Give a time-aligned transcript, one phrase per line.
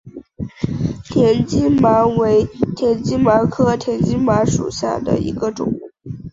[1.13, 5.71] 田基麻为田基麻科田基麻属下的一个种。